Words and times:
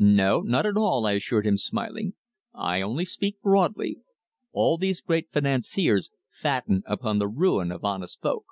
"No, 0.00 0.40
not 0.40 0.66
at 0.66 0.76
all," 0.76 1.06
I 1.06 1.12
assured 1.12 1.46
him, 1.46 1.56
smiling. 1.56 2.14
"I 2.52 2.82
only 2.82 3.04
speak 3.04 3.40
broadly. 3.40 4.00
All 4.50 4.76
these 4.76 5.00
great 5.00 5.30
financiers 5.30 6.10
fatten 6.32 6.82
upon 6.84 7.20
the 7.20 7.28
ruin 7.28 7.70
of 7.70 7.84
honest 7.84 8.20
folk." 8.20 8.44